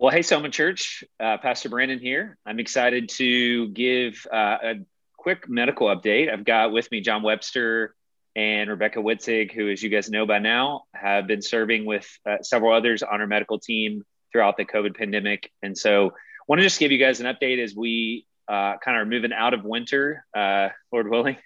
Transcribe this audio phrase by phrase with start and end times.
[0.00, 2.38] Well, hey, Soma Church, uh, Pastor Brandon here.
[2.46, 4.74] I'm excited to give uh, a
[5.16, 6.32] quick medical update.
[6.32, 7.96] I've got with me John Webster
[8.36, 12.36] and Rebecca Witzig, who, as you guys know by now, have been serving with uh,
[12.42, 15.50] several others on our medical team throughout the COVID pandemic.
[15.64, 16.12] And so,
[16.46, 19.32] want to just give you guys an update as we uh, kind of are moving
[19.32, 21.38] out of winter, uh, Lord willing,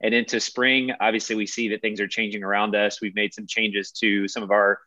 [0.00, 0.92] and into spring.
[0.98, 3.02] Obviously, we see that things are changing around us.
[3.02, 4.80] We've made some changes to some of our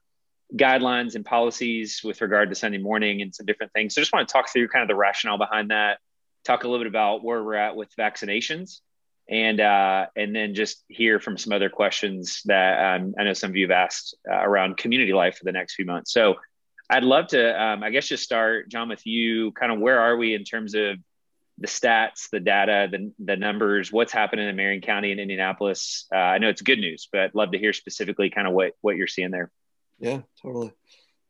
[0.56, 3.96] guidelines and policies with regard to Sunday morning and some different things.
[3.96, 6.00] So just want to talk through kind of the rationale behind that,
[6.44, 8.80] talk a little bit about where we're at with vaccinations,
[9.30, 13.52] and uh, and then just hear from some other questions that um, I know some
[13.52, 16.12] of you have asked uh, around community life for the next few months.
[16.12, 16.36] So
[16.90, 19.54] I'd love to, um, I guess, just start, John, with you.
[19.54, 20.98] Kind of where are we in terms of
[21.58, 26.08] the stats, the data, the, the numbers, what's happening in Marion County and Indianapolis?
[26.14, 28.74] Uh, I know it's good news, but I'd love to hear specifically kind of what
[28.82, 29.50] what you're seeing there.
[30.02, 30.74] Yeah, totally.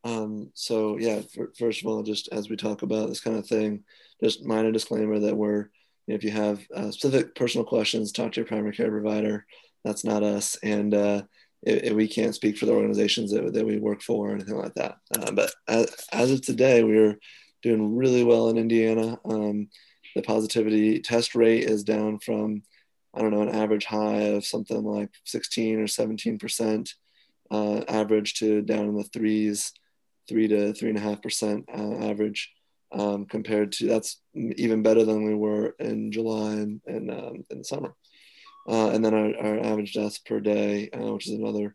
[0.03, 3.45] Um, so yeah, for, first of all, just as we talk about this kind of
[3.45, 3.84] thing,
[4.23, 5.69] just minor disclaimer that we're,
[6.08, 9.45] you know, if you have uh, specific personal questions, talk to your primary care provider.
[9.83, 11.23] That's not us, and uh,
[11.64, 14.58] it, it, we can't speak for the organizations that, that we work for or anything
[14.58, 14.97] like that.
[15.16, 17.17] Uh, but as, as, of today, we're
[17.61, 19.19] doing really well in Indiana.
[19.25, 19.69] Um,
[20.16, 22.61] the positivity test rate is down from,
[23.14, 26.94] I don't know, an average high of something like 16 or 17 percent
[27.52, 29.73] uh, average to down in the threes,
[30.27, 32.52] three to three and a half percent uh, average.
[32.93, 37.59] Um, compared to that's even better than we were in July and, and um, in
[37.59, 37.95] the summer.
[38.67, 41.73] Uh, and then our, our, average deaths per day, uh, which is another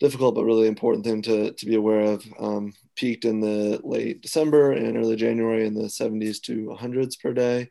[0.00, 4.20] difficult but really important thing to, to be aware of, um, peaked in the late
[4.22, 7.70] December and early January in the 70s to 100s per day.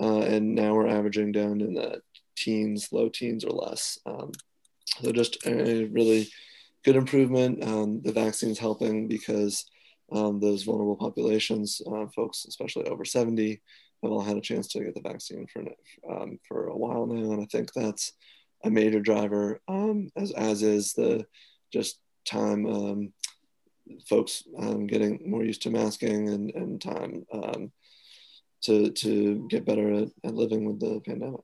[0.00, 2.00] Uh, and now we're averaging down in the
[2.36, 3.98] teens, low teens or less.
[4.06, 4.32] Um,
[5.00, 6.28] so just a really
[6.88, 7.62] good improvement.
[7.62, 9.66] Um, the vaccine's helping because
[10.10, 13.60] um, those vulnerable populations, uh, folks, especially over 70,
[14.02, 15.64] have all had a chance to get the vaccine for
[16.10, 18.12] um, for a while now, and I think that's
[18.64, 19.60] a major driver.
[19.68, 21.26] Um, as as is the
[21.70, 23.12] just time um,
[24.08, 27.26] folks um, getting more used to masking and and time
[28.62, 31.40] to to get better at, at living with the pandemic.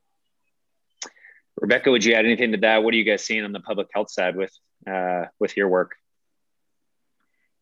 [1.60, 2.82] Rebecca, would you add anything to that?
[2.82, 4.50] What are you guys seeing on the public health side with
[4.86, 5.96] uh, with your work?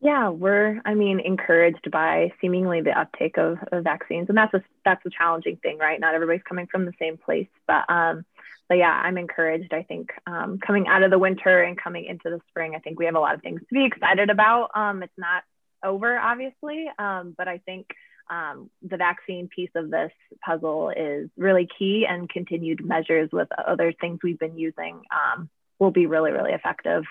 [0.00, 4.62] Yeah, we're, I mean, encouraged by seemingly the uptake of, of, vaccines, and that's a
[4.84, 6.00] that's a challenging thing, right?
[6.00, 8.24] Not everybody's coming from the same place, but um,
[8.68, 9.72] but yeah, I'm encouraged.
[9.72, 12.98] I think um, coming out of the winter and coming into the spring, I think
[12.98, 14.70] we have a lot of things to be excited about.
[14.74, 15.44] Um, it's not
[15.84, 17.86] over, obviously, um, but I think
[18.28, 20.10] um, the vaccine piece of this
[20.44, 25.48] puzzle is really key, and continued measures with other things we've been using um,
[25.82, 27.02] will be really, really effective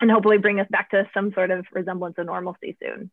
[0.00, 3.10] and hopefully bring us back to some sort of resemblance of normalcy soon.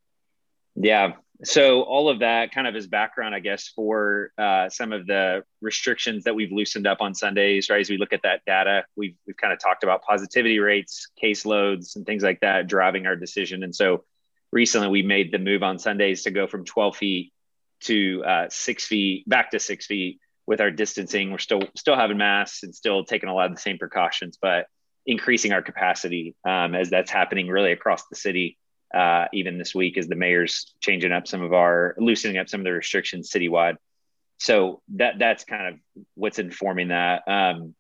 [0.75, 1.14] Yeah.
[1.44, 5.44] So all of that kind of is background, I guess, for uh, some of the
[5.62, 7.80] restrictions that we've loosened up on Sundays, right?
[7.80, 11.96] As we look at that data, we've, we've kind of talked about positivity rates, caseloads,
[11.96, 13.63] and things like that driving our decision.
[13.63, 14.03] And so
[14.52, 17.34] recently we made the move on Sundays to go from 12 feet
[17.81, 21.31] to uh, six feet, back to six feet with our distancing.
[21.31, 24.68] We're still still having masks and still taking a lot of the same precautions, but
[25.06, 28.57] increasing our capacity um, as that's happening really across the city.
[28.94, 32.59] Uh, even this week, as the mayor's changing up some of our loosening up some
[32.59, 33.78] of the restrictions citywide.
[34.40, 37.22] So that that's kind of what's informing that.
[37.25, 37.74] Um,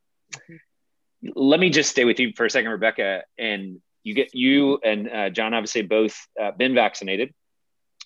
[1.35, 5.09] let me just stay with you for a second, Rebecca, and you get you and
[5.09, 7.33] uh, John obviously both uh, been vaccinated.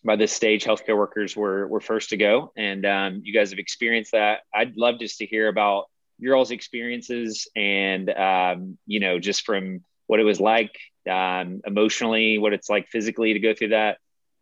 [0.05, 3.59] By this stage, healthcare workers were were first to go, and um, you guys have
[3.59, 4.41] experienced that.
[4.53, 5.85] I'd love just to hear about
[6.19, 10.77] your all's experiences and um, you know just from what it was like
[11.09, 13.97] um, emotionally, what it's like physically to go through that,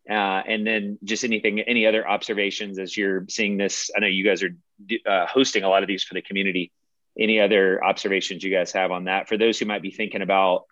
[0.09, 3.89] uh, and then just anything, any other observations as you're seeing this.
[3.95, 4.55] I know you guys are
[5.05, 6.71] uh, hosting a lot of these for the community.
[7.17, 10.65] Any other observations you guys have on that for those who might be thinking about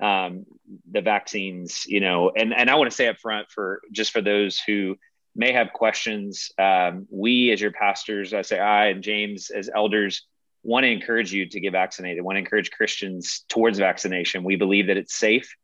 [0.00, 0.46] um,
[0.90, 4.20] the vaccines, you know, and, and I want to say up front for just for
[4.20, 4.96] those who
[5.34, 10.26] may have questions, um, we as your pastors, I say I and James as elders
[10.62, 14.44] want to encourage you to get vaccinated, want to encourage Christians towards vaccination.
[14.44, 15.54] We believe that it's safe.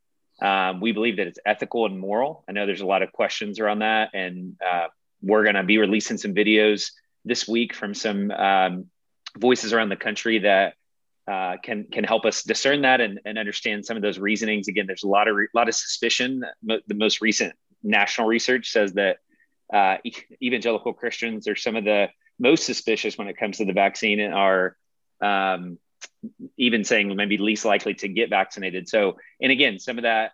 [0.40, 2.44] Um, we believe that it's ethical and moral.
[2.48, 4.86] I know there's a lot of questions around that, and uh,
[5.20, 6.92] we're going to be releasing some videos
[7.24, 8.86] this week from some um,
[9.38, 10.74] voices around the country that
[11.30, 14.68] uh, can can help us discern that and, and understand some of those reasonings.
[14.68, 16.44] Again, there's a lot of re- lot of suspicion.
[16.62, 19.18] The most recent national research says that
[19.72, 19.96] uh,
[20.42, 22.08] evangelical Christians are some of the
[22.38, 24.76] most suspicious when it comes to the vaccine and are
[25.22, 25.78] um,
[26.56, 28.88] even saying maybe least likely to get vaccinated.
[28.88, 30.32] So, and again, some of that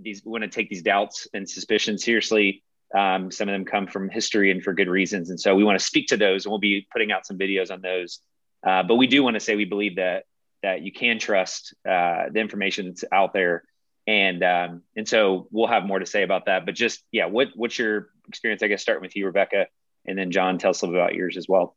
[0.00, 2.62] these we want to take these doubts and suspicions seriously.
[2.94, 5.30] Um, some of them come from history and for good reasons.
[5.30, 7.70] And so we want to speak to those and we'll be putting out some videos
[7.70, 8.20] on those.
[8.64, 10.24] Uh, but we do want to say we believe that
[10.62, 13.64] that you can trust uh, the information that's out there.
[14.06, 16.66] And um, and so we'll have more to say about that.
[16.66, 18.62] But just yeah, what what's your experience?
[18.62, 19.66] I guess starting with you, Rebecca,
[20.06, 21.76] and then John, tell us a little about yours as well.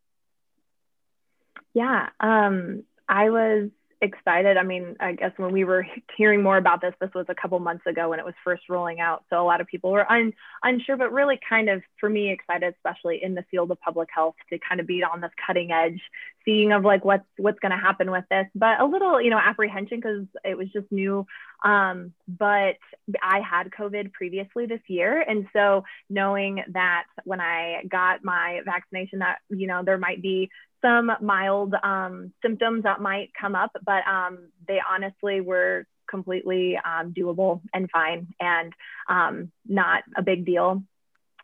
[1.73, 3.69] Yeah, um, I was
[4.01, 4.57] excited.
[4.57, 5.85] I mean, I guess when we were
[6.17, 8.99] hearing more about this, this was a couple months ago when it was first rolling
[8.99, 9.23] out.
[9.29, 10.33] So a lot of people were un,
[10.63, 14.35] unsure, but really kind of, for me, excited, especially in the field of public health,
[14.49, 16.01] to kind of be on this cutting edge,
[16.43, 18.47] seeing of like what's what's going to happen with this.
[18.53, 21.25] But a little, you know, apprehension because it was just new.
[21.63, 22.75] Um, but
[23.21, 29.19] I had COVID previously this year, and so knowing that when I got my vaccination,
[29.19, 30.49] that you know there might be
[30.85, 37.13] some mild um, symptoms that might come up, but um, they honestly were completely um,
[37.13, 38.71] doable and fine and
[39.09, 40.83] um, not a big deal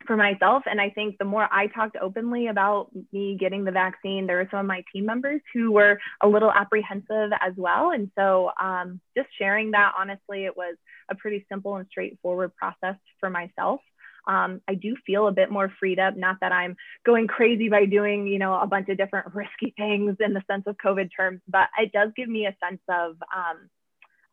[0.05, 0.63] for myself.
[0.65, 4.47] And I think the more I talked openly about me getting the vaccine, there were
[4.51, 7.91] some of my team members who were a little apprehensive as well.
[7.91, 10.75] And so um, just sharing that, honestly, it was
[11.09, 13.81] a pretty simple and straightforward process for myself
[14.27, 16.15] um, I do feel a bit more freed up.
[16.15, 16.75] Not that I'm
[17.05, 20.63] going crazy by doing, you know, a bunch of different risky things in the sense
[20.67, 23.69] of COVID terms, but it does give me a sense of um,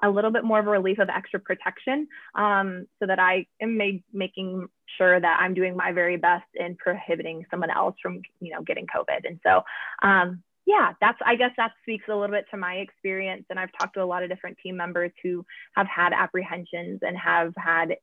[0.03, 3.77] a little bit more of a relief of extra protection um, so that I am
[3.77, 8.53] made, making sure that I'm doing my very best in prohibiting someone else from, you
[8.53, 9.25] know, getting COVID.
[9.25, 9.63] And so,
[10.03, 13.47] um, yeah, that's, I guess that speaks a little bit to my experience.
[13.51, 15.45] And I've talked to a lot of different team members who
[15.75, 17.97] have had apprehensions and have had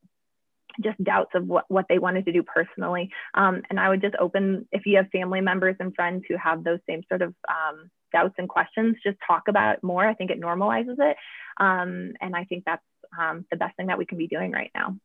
[0.82, 3.10] just doubts of what, what they wanted to do personally.
[3.34, 6.64] Um, and I would just open, if you have family members and friends who have
[6.64, 10.06] those same sort of um, doubts and questions, just talk about it more.
[10.06, 11.16] I think it normalizes it.
[11.58, 12.82] Um, and I think that's
[13.18, 14.96] um, the best thing that we can be doing right now.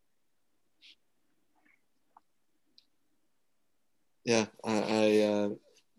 [4.24, 5.48] Yeah, I, I uh,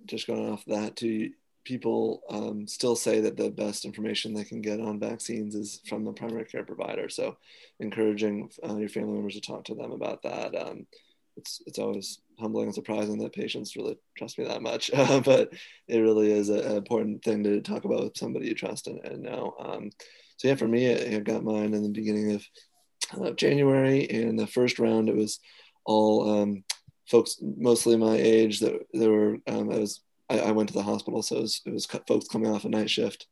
[0.06, 1.32] just going off that too
[1.64, 6.04] people um, still say that the best information they can get on vaccines is from
[6.04, 7.10] the primary care provider.
[7.10, 7.38] So,
[7.80, 10.56] encouraging uh, your family members to talk to them about that.
[10.56, 10.86] Um,
[11.38, 15.54] it's it's always humbling and surprising that patients really trust me that much, uh, but
[15.88, 19.24] it really is an important thing to talk about with somebody you trust and, and
[19.24, 19.56] know.
[19.60, 19.90] Um,
[20.38, 22.46] so yeah, for me, I, I got mine in the beginning of
[23.22, 25.40] uh, January, and the first round it was
[25.86, 26.64] all um,
[27.08, 30.02] folks mostly my age that there were um, I was
[30.34, 32.70] I, I, went to the hospital, so it was, it was folks coming off a
[32.70, 33.28] night shift.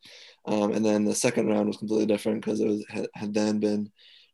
[0.46, 3.60] Um, and then the second round was completely different because it was had, had, then
[3.60, 3.92] been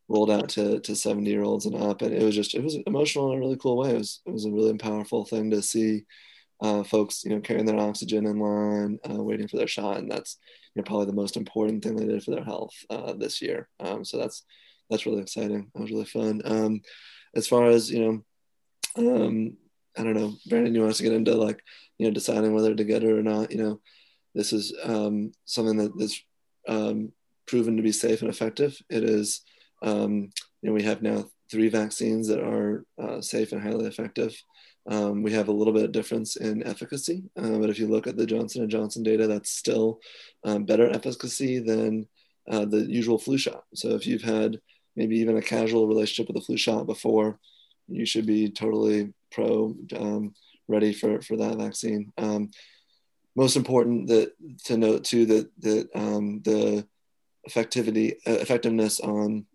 [0.08, 2.02] rolled out to, to 70 year olds and up.
[2.02, 3.90] And it was just, it was emotional in a really cool way.
[3.90, 6.04] It was, it was a really powerful thing to see
[6.60, 9.98] uh, folks, you know, carrying their oxygen in line, uh, waiting for their shot.
[9.98, 10.38] And that's
[10.74, 13.68] you know, probably the most important thing they did for their health uh, this year.
[13.80, 14.44] Um, so that's,
[14.90, 15.70] that's really exciting.
[15.74, 16.40] That was really fun.
[16.44, 16.80] Um,
[17.34, 18.24] as far as, you
[18.96, 19.56] know, um,
[19.98, 21.62] I don't know, Brandon, you want us to get into like,
[21.98, 23.50] you know, deciding whether to get it or not.
[23.50, 23.80] You know,
[24.34, 26.22] this is um, something that is
[26.68, 27.12] um,
[27.46, 28.80] proven to be safe and effective.
[28.88, 29.42] It is,
[29.82, 30.30] um,
[30.62, 34.40] you know, we have now three vaccines that are uh, safe and highly effective.
[34.86, 38.06] Um, we have a little bit of difference in efficacy, uh, but if you look
[38.06, 40.00] at the Johnson and Johnson data, that's still
[40.44, 42.06] um, better efficacy than
[42.50, 43.64] uh, the usual flu shot.
[43.74, 44.60] So if you've had
[44.96, 47.38] maybe even a casual relationship with a flu shot before,
[47.86, 50.34] you should be totally pro um,
[50.68, 52.12] ready for, for that vaccine.
[52.18, 52.50] Um,
[53.36, 54.32] most important that
[54.64, 56.86] to note too that that um, the
[57.48, 59.46] effectivity uh, effectiveness on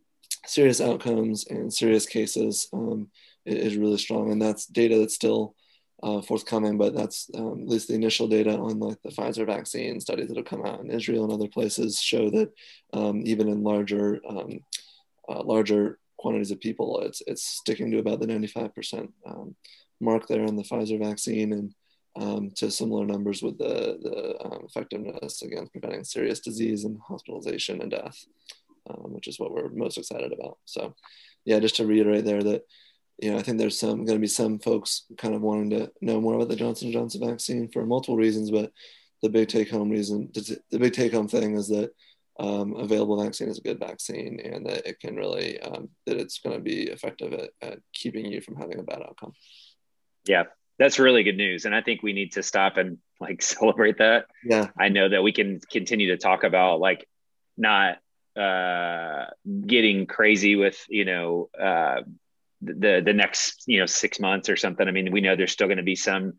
[0.45, 3.09] serious outcomes and serious cases um,
[3.45, 5.55] is really strong, and that's data that's still
[6.01, 6.77] uh, forthcoming.
[6.77, 10.37] But that's um, at least the initial data on like the Pfizer vaccine studies that
[10.37, 12.51] have come out in Israel and other places show that
[12.93, 18.27] um, even in larger uh, larger quantities of people, it's it's sticking to about the
[18.27, 19.55] 95 percent um,
[20.01, 21.75] mark there on the Pfizer vaccine and
[22.15, 27.81] um, to similar numbers with the, the um, effectiveness against preventing serious disease and hospitalization
[27.81, 28.25] and death,
[28.89, 30.57] um, which is what we're most excited about.
[30.65, 30.93] So,
[31.45, 32.63] yeah, just to reiterate there that,
[33.19, 35.91] you know, I think there's some going to be some folks kind of wanting to
[36.01, 38.71] know more about the Johnson Johnson vaccine for multiple reasons, but
[39.23, 41.91] the big take home reason, the big take home thing is that
[42.39, 46.39] um, available vaccine is a good vaccine and that it can really, um, that it's
[46.39, 49.33] going to be effective at, at keeping you from having a bad outcome.
[50.25, 50.43] Yeah,
[50.79, 51.65] that's really good news.
[51.65, 54.25] And I think we need to stop and like celebrate that.
[54.43, 54.69] Yeah.
[54.79, 57.07] I know that we can continue to talk about like
[57.57, 57.97] not
[58.35, 59.25] uh
[59.67, 62.01] getting crazy with, you know, uh
[62.61, 64.87] the the next, you know, 6 months or something.
[64.87, 66.33] I mean, we know there's still going to be some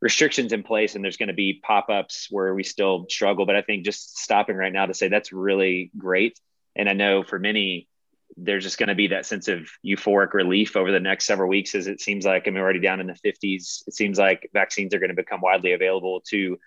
[0.00, 3.62] restrictions in place and there's going to be pop-ups where we still struggle, but I
[3.62, 6.38] think just stopping right now to say that's really great.
[6.76, 7.88] And I know for many
[8.36, 11.74] there's just going to be that sense of euphoric relief over the next several weeks
[11.74, 13.86] as it seems like I'm already down in the 50s.
[13.86, 16.58] It seems like vaccines are going to become widely available to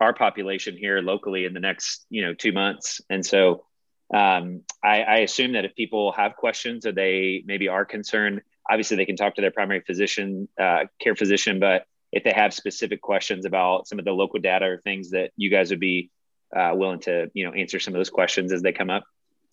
[0.00, 3.00] our population here locally in the next, you know, two months.
[3.08, 3.64] And so
[4.12, 8.96] um, I, I assume that if people have questions or they maybe are concerned, obviously
[8.96, 13.02] they can talk to their primary physician, uh, care physician, but if they have specific
[13.02, 16.10] questions about some of the local data or things that you guys would be
[16.56, 19.04] uh, willing to, you know, answer some of those questions as they come up.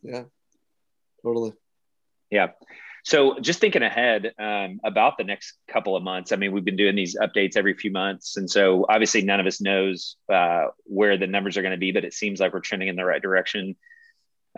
[0.04, 0.26] Yeah,
[1.24, 1.54] totally.
[2.30, 2.50] Yeah.
[3.04, 6.76] So just thinking ahead um, about the next couple of months, I mean, we've been
[6.76, 11.18] doing these updates every few months, and so obviously none of us knows uh, where
[11.18, 13.22] the numbers are going to be, but it seems like we're trending in the right
[13.22, 13.76] direction.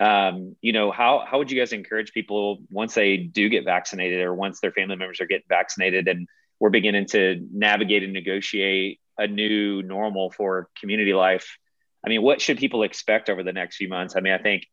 [0.01, 4.19] Um, you know, how how would you guys encourage people once they do get vaccinated,
[4.19, 6.27] or once their family members are getting vaccinated, and
[6.63, 11.57] we're beginning to navigate and negotiate a new normal for community life?
[12.05, 14.15] I mean, what should people expect over the next few months?
[14.15, 14.65] I mean, I think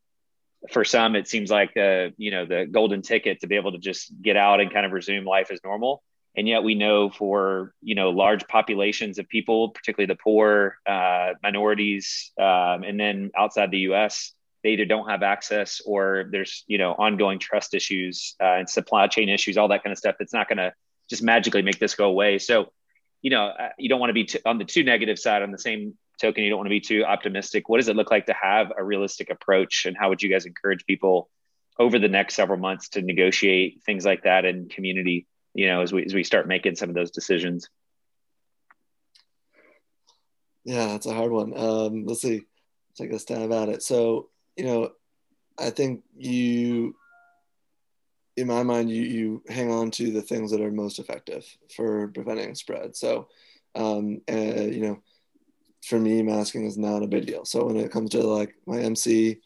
[0.70, 3.78] for some it seems like the you know the golden ticket to be able to
[3.78, 6.00] just get out and kind of resume life as normal
[6.36, 11.30] and yet we know for you know large populations of people particularly the poor uh,
[11.42, 16.76] minorities um, and then outside the us they either don't have access or there's you
[16.76, 20.34] know ongoing trust issues uh, and supply chain issues all that kind of stuff that's
[20.34, 20.74] not going to
[21.10, 22.72] just magically make this go away so
[23.20, 25.58] you know uh, you don't want to be on the too negative side on the
[25.58, 27.68] same token, you don't want to be too optimistic.
[27.68, 29.86] What does it look like to have a realistic approach?
[29.86, 31.28] And how would you guys encourage people
[31.78, 35.92] over the next several months to negotiate things like that in community, you know, as
[35.92, 37.68] we, as we start making some of those decisions?
[40.64, 41.56] Yeah, that's a hard one.
[41.56, 42.42] Um, let's see,
[42.96, 43.82] take a stab at it.
[43.82, 44.90] So, you know,
[45.58, 46.94] I think you,
[48.36, 51.44] in my mind, you, you hang on to the things that are most effective
[51.74, 52.96] for preventing spread.
[52.96, 53.28] So,
[53.74, 55.02] um, uh, you know,
[55.84, 57.44] for me, masking is not a big deal.
[57.44, 59.40] So when it comes to like my MC,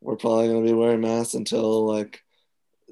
[0.00, 2.22] we're probably going to be wearing masks until like,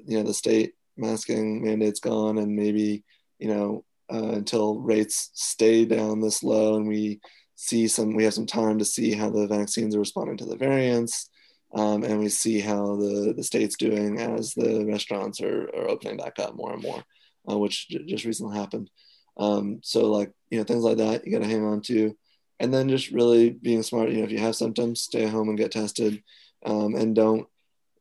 [0.05, 3.03] you know, the state masking mandate's gone and maybe,
[3.39, 7.19] you know, uh, until rates stay down this low and we
[7.55, 10.55] see some, we have some time to see how the vaccines are responding to the
[10.55, 11.29] variants.
[11.77, 16.17] Um, and we see how the, the state's doing as the restaurants are, are opening
[16.17, 17.03] back up more and more,
[17.49, 18.89] uh, which j- just recently happened.
[19.37, 22.15] Um, so like, you know, things like that you got to hang on to
[22.59, 24.09] and then just really being smart.
[24.09, 26.23] You know, if you have symptoms, stay home and get tested,
[26.65, 27.47] um, and don't.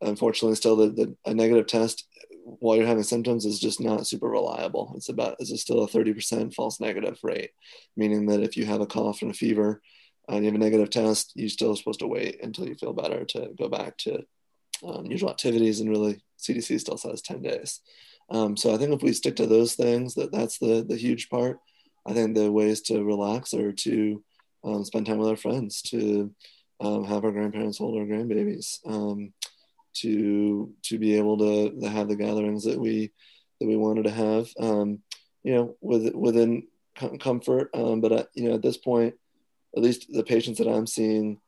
[0.00, 2.06] Unfortunately, still the, the a negative test
[2.44, 4.92] while you're having symptoms is just not super reliable.
[4.96, 7.50] It's about it's still a 30% false negative rate,
[7.96, 9.82] meaning that if you have a cough and a fever
[10.28, 13.24] and you have a negative test, you're still supposed to wait until you feel better
[13.24, 14.24] to go back to
[14.84, 15.80] um, usual activities.
[15.80, 17.80] And really, CDC still says 10 days.
[18.30, 21.28] Um, so I think if we stick to those things, that that's the the huge
[21.28, 21.58] part.
[22.04, 24.24] I think the ways to relax are to
[24.64, 26.34] um, spend time with our friends, to
[26.80, 29.32] um, have our grandparents hold our grandbabies, um,
[29.94, 33.12] to to be able to, to, have the gatherings that we
[33.60, 34.98] that we wanted to have, um,
[35.42, 36.66] you know, with, within
[37.20, 37.70] comfort.
[37.72, 39.14] But uh, you know, at this point,
[39.76, 41.40] at least the patients that I'm seeing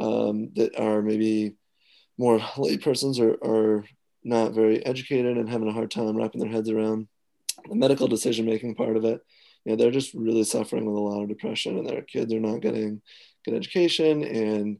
[0.00, 1.54] um, that are maybe
[2.18, 3.84] more lay persons are, are
[4.24, 7.08] not very educated and having a hard time wrapping their heads around
[7.68, 9.20] the medical decision making part of it.
[9.64, 12.40] You know they're just really suffering with a lot of depression and their kids are
[12.40, 13.00] not getting
[13.44, 14.78] good education and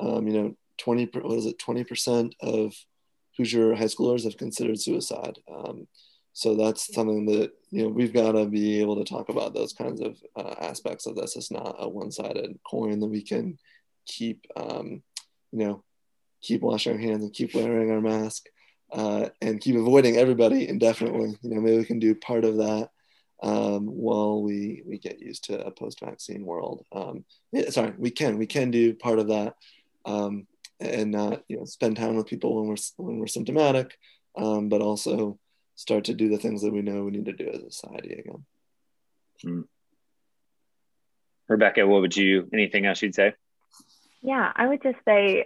[0.00, 2.74] um, you know 20 what is it 20 percent of
[3.36, 5.38] hoosier high schoolers have considered suicide.
[5.50, 5.86] Um,
[6.38, 9.72] so that's something that you know we've got to be able to talk about those
[9.72, 11.34] kinds of uh, aspects of this.
[11.34, 13.58] It's not a one-sided coin that we can
[14.06, 15.02] keep um,
[15.50, 15.82] you know
[16.40, 18.44] keep washing our hands and keep wearing our mask
[18.92, 21.36] uh, and keep avoiding everybody indefinitely.
[21.42, 22.90] You know maybe we can do part of that
[23.42, 26.86] um, while we we get used to a post-vaccine world.
[26.92, 29.56] Um, yeah, sorry, we can we can do part of that
[30.04, 30.46] um,
[30.78, 33.98] and not you know spend time with people when we're when we're symptomatic,
[34.36, 35.36] um, but also
[35.78, 38.12] start to do the things that we know we need to do as a society
[38.14, 38.44] again.
[39.42, 39.60] Hmm.
[41.48, 42.48] Rebecca, what would you?
[42.52, 43.34] Anything else you'd say?
[44.20, 45.44] Yeah, I would just say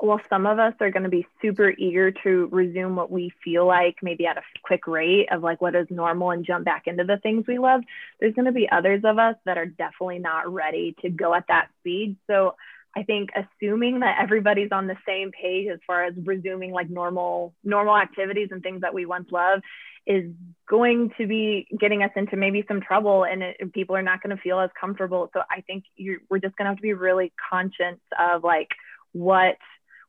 [0.00, 3.66] well, some of us are going to be super eager to resume what we feel
[3.66, 7.02] like, maybe at a quick rate of like what is normal and jump back into
[7.02, 7.80] the things we love.
[8.20, 11.46] There's going to be others of us that are definitely not ready to go at
[11.48, 12.16] that speed.
[12.28, 12.54] So
[12.98, 17.54] I think assuming that everybody's on the same page as far as resuming like normal
[17.62, 19.62] normal activities and things that we once loved
[20.04, 20.32] is
[20.68, 24.34] going to be getting us into maybe some trouble and it, people are not going
[24.34, 25.30] to feel as comfortable.
[25.32, 25.84] So I think
[26.28, 28.70] we're just going to have to be really conscious of like
[29.12, 29.58] what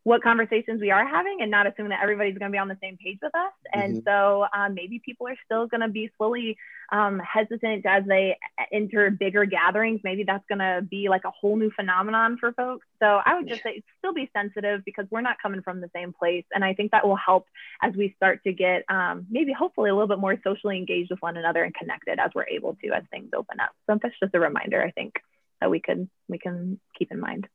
[0.04, 2.78] what conversations we are having and not assuming that everybody's going to be on the
[2.82, 3.52] same page with us.
[3.74, 4.08] And mm-hmm.
[4.08, 6.58] so um, maybe people are still going to be slowly
[6.92, 8.38] um, hesitant as they
[8.72, 10.00] enter bigger gatherings.
[10.04, 12.88] Maybe that's going to be like a whole new phenomenon for folks.
[13.00, 16.14] So I would just say still be sensitive because we're not coming from the same
[16.14, 16.46] place.
[16.54, 17.46] And I think that will help
[17.82, 21.22] as we start to get um, maybe hopefully a little bit more socially engaged with
[21.22, 23.72] one another and connected as we're able to as things open up.
[23.86, 25.16] So that's just a reminder, I think,
[25.60, 27.48] that we could we can keep in mind.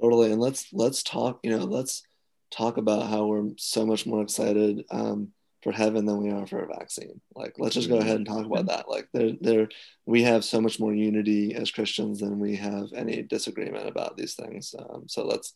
[0.00, 0.32] Totally.
[0.32, 2.02] And let's let's talk, you know, let's
[2.50, 6.60] talk about how we're so much more excited um, for heaven than we are for
[6.60, 7.20] a vaccine.
[7.34, 8.88] Like, let's just go ahead and talk about that.
[8.88, 9.68] Like, there, there,
[10.06, 14.34] we have so much more unity as Christians than we have any disagreement about these
[14.34, 14.74] things.
[14.78, 15.52] Um, so let's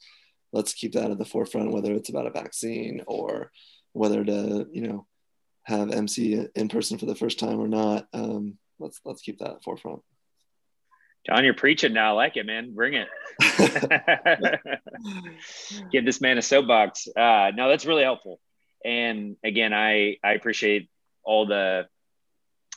[0.52, 3.50] let's keep that at the forefront, whether it's about a vaccine or
[3.92, 5.06] whether to, you know,
[5.64, 8.08] have MC in person for the first time or not.
[8.12, 10.02] Um, let's let's keep that at forefront.
[11.26, 12.10] John, you're preaching now.
[12.10, 12.74] I like it, man.
[12.74, 13.08] Bring it.
[15.92, 17.06] Give this man a soapbox.
[17.08, 18.40] Uh, no, that's really helpful.
[18.84, 20.90] And again, I I appreciate
[21.22, 21.86] all the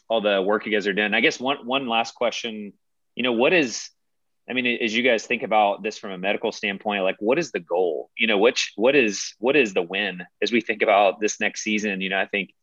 [0.08, 1.16] all the work you guys are doing.
[1.16, 2.74] I guess one one last question.
[3.16, 3.90] You know, what is
[4.50, 7.52] I mean, as you guys think about this from a medical standpoint, like what is
[7.52, 8.12] the goal?
[8.16, 11.64] You know, which what is what is the win as we think about this next
[11.64, 12.02] season?
[12.02, 12.54] You know, I think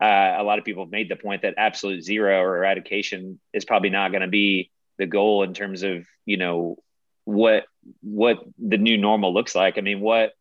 [0.00, 3.64] uh, a lot of people have made the point that absolute zero or eradication is
[3.64, 6.76] probably not going to be the goal in terms of you know
[7.24, 7.64] what
[8.02, 9.78] what the new normal looks like.
[9.78, 10.32] I mean what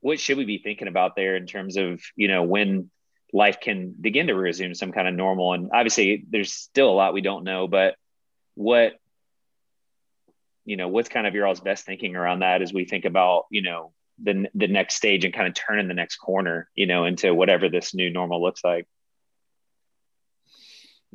[0.00, 2.90] what should we be thinking about there in terms of you know when
[3.32, 5.52] life can begin to resume some kind of normal?
[5.52, 7.94] And obviously there's still a lot we don't know but
[8.54, 8.94] what
[10.64, 13.46] you know what's kind of your all's best thinking around that as we think about
[13.50, 17.04] you know the the next stage and kind of turning the next corner you know
[17.04, 18.86] into whatever this new normal looks like?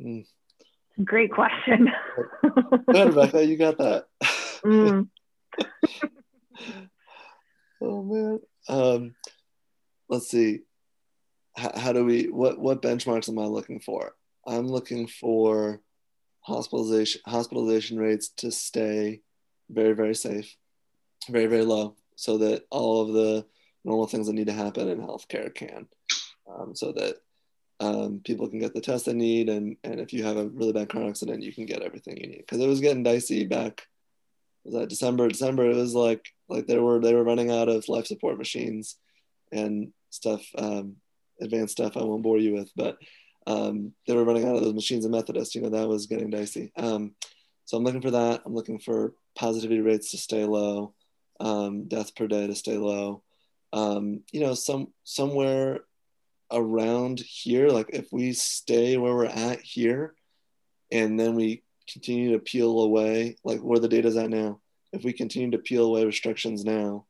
[0.00, 0.26] Mm.
[1.02, 1.90] Great question.
[2.92, 4.06] Good, Rebecca, you got that.
[4.64, 5.08] Mm.
[7.80, 8.40] oh man.
[8.68, 9.14] Um,
[10.08, 10.60] let's see.
[11.58, 12.24] H- how do we?
[12.28, 14.14] What what benchmarks am I looking for?
[14.46, 15.80] I'm looking for
[16.40, 19.22] hospitalization hospitalization rates to stay
[19.70, 20.56] very very safe,
[21.28, 23.46] very very low, so that all of the
[23.84, 25.88] normal things that need to happen in healthcare can.
[26.48, 27.16] Um, so that
[27.80, 30.72] um, people can get the test they need, and and if you have a really
[30.72, 32.38] bad car accident, you can get everything you need.
[32.38, 33.86] Because it was getting dicey back.
[34.64, 35.28] Was that December?
[35.28, 35.70] December.
[35.70, 38.96] It was like like they were they were running out of life support machines
[39.52, 40.96] and stuff, um,
[41.40, 41.96] advanced stuff.
[41.96, 42.98] I won't bore you with, but
[43.46, 45.54] um, they were running out of those machines in Methodist.
[45.54, 46.72] You know that was getting dicey.
[46.76, 47.14] Um,
[47.64, 48.42] so I'm looking for that.
[48.46, 50.94] I'm looking for positivity rates to stay low,
[51.40, 53.22] um, deaths per day to stay low.
[53.72, 55.80] Um, you know, some somewhere
[56.52, 60.14] around here, like if we stay where we're at here
[60.90, 64.60] and then we continue to peel away, like where the data's at now,
[64.92, 67.06] if we continue to peel away restrictions now,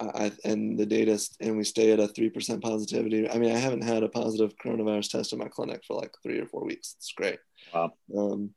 [0.00, 3.30] I, and the data and we stay at a 3% positivity.
[3.30, 6.40] I mean, I haven't had a positive coronavirus test in my clinic for like three
[6.40, 6.94] or four weeks.
[6.96, 7.38] It's great.
[7.72, 7.92] Wow.
[8.16, 8.50] Um,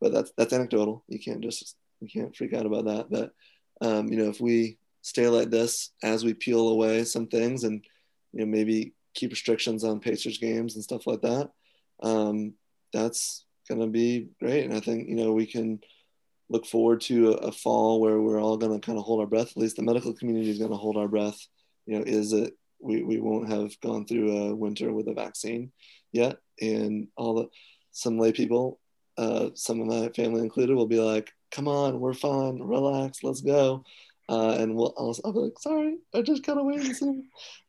[0.00, 1.04] but that's, that's anecdotal.
[1.08, 3.10] You can't just, you can't freak out about that.
[3.10, 3.32] But,
[3.86, 7.84] um, you know, if we stay like this as we peel away some things and,
[8.32, 11.50] you know, maybe keep restrictions on Pacers games and stuff like that,
[12.02, 12.54] um,
[12.92, 14.64] that's going to be great.
[14.64, 15.80] And I think, you know, we can
[16.48, 19.26] look forward to a, a fall where we're all going to kind of hold our
[19.26, 19.50] breath.
[19.50, 21.38] At least the medical community is going to hold our breath.
[21.86, 25.72] You know, is it we, we won't have gone through a winter with a vaccine
[26.12, 26.36] yet.
[26.60, 27.48] And all the,
[27.92, 28.78] some lay people,
[29.18, 33.40] uh, some of my family included, will be like, come on, we're fine, relax, let's
[33.40, 33.84] go.
[34.28, 37.22] Uh, and we'll, I'll, I'll, be like, sorry, I just gotta wait and see.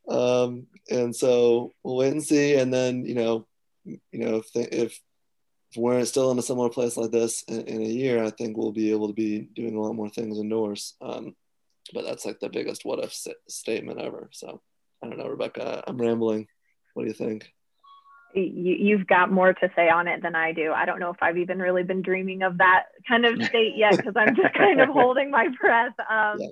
[0.08, 2.56] Um, and so we'll wait and see.
[2.56, 3.46] And then, you know,
[3.84, 5.00] you know, if, if,
[5.70, 8.56] if we're still in a similar place like this in, in, a year, I think
[8.56, 10.94] we'll be able to be doing a lot more things indoors.
[11.00, 11.36] Um,
[11.92, 13.12] but that's like the biggest what if
[13.48, 14.28] statement ever.
[14.32, 14.60] So
[15.02, 16.48] I don't know, Rebecca, I'm rambling.
[16.94, 17.52] What do you think?
[18.34, 20.72] You, have got more to say on it than I do.
[20.72, 23.96] I don't know if I've even really been dreaming of that kind of state yet
[23.96, 25.94] because I'm just kind of holding my breath.
[25.98, 26.48] Um, yeah.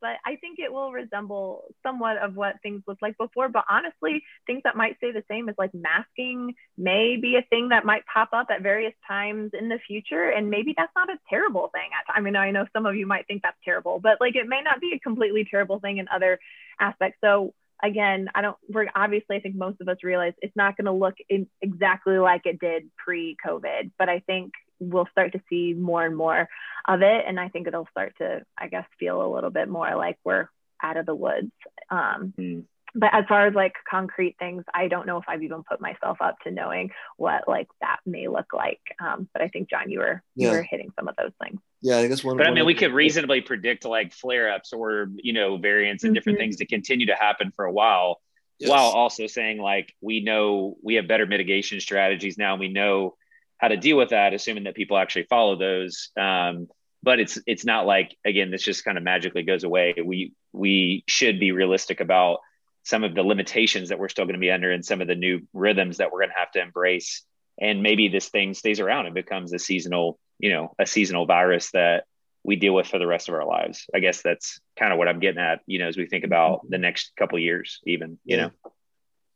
[0.00, 3.48] But I think it will resemble somewhat of what things looked like before.
[3.48, 7.70] But honestly, things that might stay the same is like masking may be a thing
[7.70, 10.28] that might pop up at various times in the future.
[10.28, 11.88] And maybe that's not a terrible thing.
[12.06, 14.60] I mean, I know some of you might think that's terrible, but like it may
[14.62, 16.38] not be a completely terrible thing in other
[16.78, 17.16] aspects.
[17.22, 17.54] So
[17.84, 20.92] again, I don't, we're obviously, I think most of us realize it's not going to
[20.92, 21.14] look
[21.60, 26.16] exactly like it did pre COVID, but I think we'll start to see more and
[26.16, 26.48] more
[26.88, 27.24] of it.
[27.26, 30.48] And I think it'll start to, I guess, feel a little bit more like we're
[30.82, 31.52] out of the woods.
[31.90, 32.64] Um, mm.
[32.94, 36.18] But as far as like concrete things, I don't know if I've even put myself
[36.20, 38.80] up to knowing what like that may look like.
[39.00, 40.50] Um, but I think John, you were yeah.
[40.50, 41.60] you were hitting some of those things.
[41.82, 42.36] Yeah, I guess one.
[42.36, 46.04] But one I mean, we could reasonably predict like flare ups or you know variants
[46.04, 46.14] and mm-hmm.
[46.14, 48.20] different things to continue to happen for a while,
[48.58, 48.70] yes.
[48.70, 52.52] while also saying like we know we have better mitigation strategies now.
[52.52, 53.16] And we know
[53.58, 56.10] how to deal with that, assuming that people actually follow those.
[56.16, 56.68] Um,
[57.02, 59.94] but it's it's not like again, this just kind of magically goes away.
[60.02, 62.38] We we should be realistic about
[62.84, 65.14] some of the limitations that we're still going to be under and some of the
[65.14, 67.22] new rhythms that we're going to have to embrace.
[67.60, 71.70] And maybe this thing stays around and becomes a seasonal you know a seasonal virus
[71.72, 72.04] that
[72.42, 73.86] we deal with for the rest of our lives.
[73.94, 76.58] I guess that's kind of what i'm getting at you know as we think about
[76.58, 76.70] mm-hmm.
[76.70, 78.42] the next couple years even you yeah.
[78.42, 78.50] know?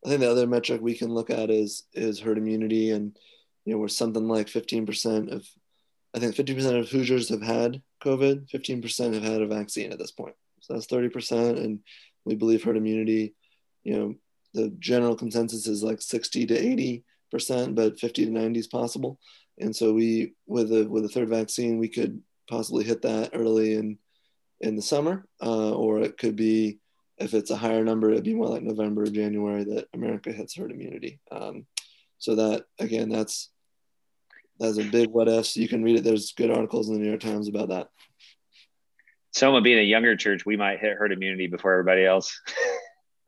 [0.04, 2.90] I think the other metric we can look at is is herd immunity.
[2.90, 3.16] And
[3.64, 5.46] you know we're something like 15% of
[6.14, 8.48] i think 50% of hoosiers have had covid.
[8.50, 10.34] 15% have had a vaccine at this point.
[10.60, 11.80] So that's 30% and
[12.24, 13.34] we believe herd immunity
[13.84, 14.14] you know,
[14.54, 19.18] the general consensus is like 60 to 80 percent, but 50 to 90 is possible.
[19.58, 23.74] And so we, with a with a third vaccine, we could possibly hit that early
[23.74, 23.98] in
[24.60, 26.78] in the summer, uh, or it could be
[27.18, 30.56] if it's a higher number, it'd be more like November or January that America hits
[30.56, 31.20] herd immunity.
[31.30, 31.66] Um,
[32.18, 33.50] so that again, that's
[34.58, 35.56] that's a big what if.
[35.56, 36.04] You can read it.
[36.04, 37.88] There's good articles in the New York Times about that.
[39.32, 42.40] Soma being a younger church, we might hit herd immunity before everybody else.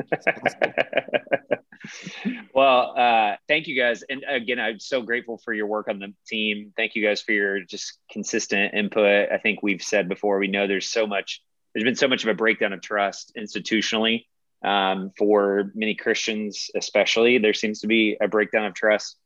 [2.54, 4.02] well, uh, thank you guys.
[4.08, 6.72] And again, I'm so grateful for your work on the team.
[6.76, 9.30] Thank you guys for your just consistent input.
[9.30, 11.42] I think we've said before, we know there's so much,
[11.74, 14.24] there's been so much of a breakdown of trust institutionally
[14.64, 17.38] um, for many Christians, especially.
[17.38, 19.16] There seems to be a breakdown of trust.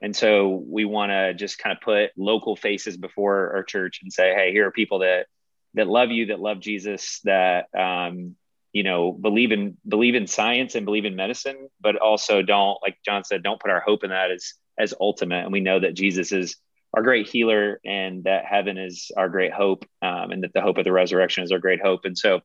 [0.00, 4.12] And so we want to just kind of put local faces before our church and
[4.12, 5.26] say, hey, here are people that
[5.74, 8.36] that love you, that love Jesus, that um,
[8.72, 12.96] you know believe in believe in science and believe in medicine but also don't like
[13.04, 15.44] john said don't put our hope in that as as ultimate.
[15.44, 16.56] And we know that jesus is
[16.94, 20.76] our great healer and that heaven is our great hope um, and that the hope
[20.76, 22.04] of the resurrection is our great hope.
[22.04, 22.40] And so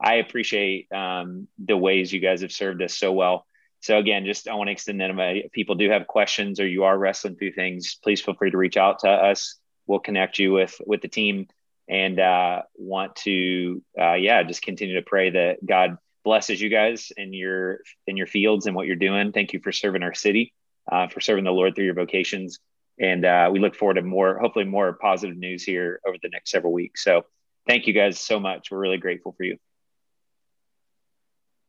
[0.00, 3.46] i appreciate um, the ways you guys have served us so well.
[3.80, 6.84] So again just i want to extend that if people do have questions or you
[6.84, 9.58] are wrestling through things please feel free to reach out to us.
[9.86, 11.48] We'll connect you with with the team
[11.88, 17.12] and uh, want to uh, yeah just continue to pray that god blesses you guys
[17.16, 19.32] in your in your fields and what you're doing.
[19.32, 20.52] Thank you for serving our city
[20.90, 22.58] uh, for serving the lord through your vocations.
[23.00, 26.50] And uh, we look forward to more hopefully more positive news here over the next
[26.50, 27.02] several weeks.
[27.02, 27.22] So
[27.66, 28.70] thank you guys so much.
[28.70, 29.56] We're really grateful for you